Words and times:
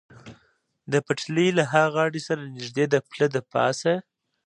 د 0.91 0.93
پټلۍ 1.05 1.49
له 1.57 1.63
ها 1.71 1.83
غاړې 1.95 2.21
سره 2.27 2.41
نږدې 2.55 2.85
د 2.89 2.95
پله 3.09 3.27
له 3.35 3.41
پاسه. 3.51 3.93